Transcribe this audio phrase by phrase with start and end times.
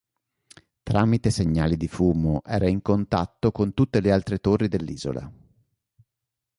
[0.81, 5.31] Tramite segnali di fumo era in contatto con tutte le altre torri dell'isola.